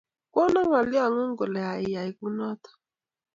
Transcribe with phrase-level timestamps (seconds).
[0.33, 2.69] Kono ngalyongung kole iyae kunoto